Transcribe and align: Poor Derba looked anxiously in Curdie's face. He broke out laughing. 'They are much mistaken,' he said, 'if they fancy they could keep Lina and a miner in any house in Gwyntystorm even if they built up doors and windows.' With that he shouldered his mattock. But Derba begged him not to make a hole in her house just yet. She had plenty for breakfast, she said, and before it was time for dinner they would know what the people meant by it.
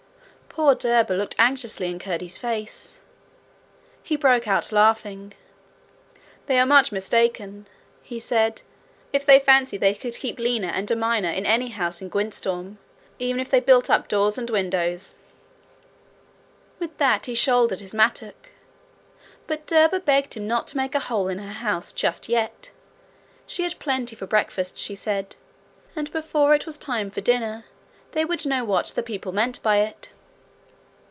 Poor 0.53 0.75
Derba 0.75 1.13
looked 1.13 1.35
anxiously 1.39 1.87
in 1.87 1.97
Curdie's 1.97 2.37
face. 2.37 2.99
He 4.03 4.17
broke 4.17 4.49
out 4.49 4.73
laughing. 4.73 5.31
'They 6.45 6.59
are 6.59 6.65
much 6.65 6.91
mistaken,' 6.91 7.67
he 8.03 8.19
said, 8.19 8.61
'if 9.13 9.25
they 9.25 9.39
fancy 9.39 9.77
they 9.77 9.93
could 9.95 10.13
keep 10.17 10.37
Lina 10.37 10.67
and 10.67 10.91
a 10.91 10.95
miner 10.97 11.29
in 11.29 11.45
any 11.45 11.69
house 11.69 12.01
in 12.01 12.09
Gwyntystorm 12.09 12.79
even 13.17 13.39
if 13.39 13.49
they 13.49 13.61
built 13.61 13.89
up 13.89 14.09
doors 14.09 14.37
and 14.37 14.49
windows.' 14.49 15.15
With 16.79 16.97
that 16.97 17.27
he 17.27 17.33
shouldered 17.33 17.79
his 17.79 17.95
mattock. 17.95 18.49
But 19.47 19.65
Derba 19.65 20.01
begged 20.01 20.33
him 20.33 20.49
not 20.49 20.67
to 20.67 20.77
make 20.77 20.95
a 20.95 20.99
hole 20.99 21.29
in 21.29 21.39
her 21.39 21.53
house 21.53 21.93
just 21.93 22.27
yet. 22.27 22.71
She 23.47 23.63
had 23.63 23.79
plenty 23.79 24.17
for 24.17 24.27
breakfast, 24.27 24.77
she 24.77 24.95
said, 24.95 25.37
and 25.95 26.11
before 26.11 26.53
it 26.53 26.65
was 26.65 26.77
time 26.77 27.09
for 27.09 27.21
dinner 27.21 27.63
they 28.11 28.25
would 28.25 28.45
know 28.45 28.65
what 28.65 28.87
the 28.89 29.01
people 29.01 29.31
meant 29.31 29.63
by 29.63 29.77
it. 29.77 30.09